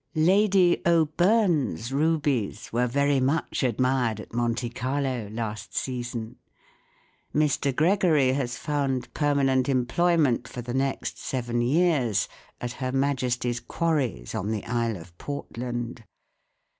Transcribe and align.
Lady 0.15 0.81
O'Byrne's 0.83 1.93
rubies 1.93 2.73
were 2.73 2.87
very 2.87 3.19
much 3.19 3.61
admired 3.61 4.19
at 4.19 4.33
Monte 4.33 4.71
Carlo 4.71 5.29
last 5.29 5.75
season. 5.77 6.37
Mr. 7.35 7.71
Gregory 7.75 8.33
has 8.33 8.57
found 8.57 9.13
permanent 9.13 9.69
employment 9.69 10.47
for 10.47 10.63
the 10.63 10.73
next 10.73 11.19
seven 11.19 11.61
years 11.61 12.27
at 12.59 12.71
Her 12.81 12.91
Majesty's 12.91 13.59
quarries 13.59 14.33
on 14.33 14.49
the 14.49 14.65
Isle 14.65 14.97
of 14.97 15.15
Portland. 15.19 16.03